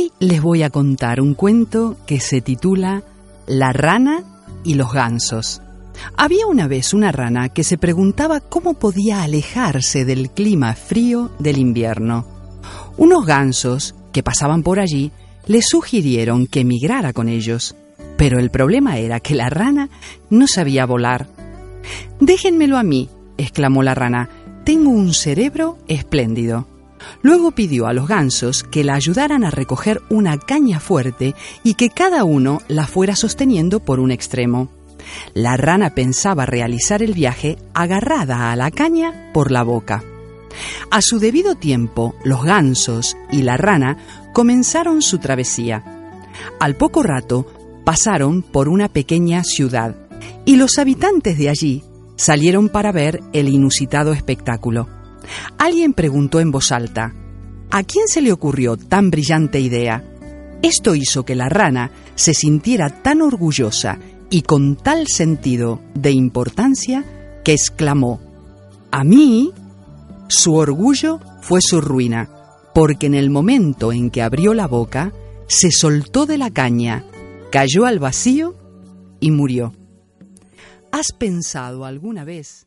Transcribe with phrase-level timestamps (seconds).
[0.00, 3.02] Hoy les voy a contar un cuento que se titula
[3.46, 4.24] La rana
[4.64, 5.60] y los gansos.
[6.16, 11.58] Había una vez una rana que se preguntaba cómo podía alejarse del clima frío del
[11.58, 12.24] invierno.
[12.96, 15.12] Unos gansos que pasaban por allí
[15.46, 17.76] le sugirieron que emigrara con ellos,
[18.16, 19.90] pero el problema era que la rana
[20.30, 21.28] no sabía volar.
[22.20, 24.30] Déjenmelo a mí, exclamó la rana,
[24.64, 26.79] tengo un cerebro espléndido.
[27.22, 31.90] Luego pidió a los gansos que la ayudaran a recoger una caña fuerte y que
[31.90, 34.70] cada uno la fuera sosteniendo por un extremo.
[35.34, 40.04] La rana pensaba realizar el viaje agarrada a la caña por la boca.
[40.90, 43.96] A su debido tiempo, los gansos y la rana
[44.32, 45.84] comenzaron su travesía.
[46.58, 47.46] Al poco rato,
[47.84, 49.96] pasaron por una pequeña ciudad
[50.44, 51.84] y los habitantes de allí
[52.16, 54.99] salieron para ver el inusitado espectáculo.
[55.58, 57.14] Alguien preguntó en voz alta,
[57.70, 60.04] ¿a quién se le ocurrió tan brillante idea?
[60.62, 63.98] Esto hizo que la rana se sintiera tan orgullosa
[64.28, 67.04] y con tal sentido de importancia
[67.44, 68.20] que exclamó,
[68.90, 69.52] a mí,
[70.28, 72.28] su orgullo fue su ruina,
[72.74, 75.12] porque en el momento en que abrió la boca,
[75.46, 77.04] se soltó de la caña,
[77.50, 78.56] cayó al vacío
[79.20, 79.72] y murió.
[80.92, 82.66] ¿Has pensado alguna vez?